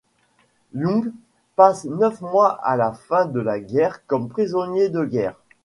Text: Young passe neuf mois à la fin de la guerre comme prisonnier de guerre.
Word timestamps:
Young 0.73 1.11
passe 1.55 1.85
neuf 1.85 2.21
mois 2.21 2.59
à 2.63 2.75
la 2.75 2.91
fin 2.91 3.27
de 3.27 3.39
la 3.39 3.59
guerre 3.59 4.03
comme 4.07 4.29
prisonnier 4.29 4.89
de 4.89 5.05
guerre. 5.05 5.37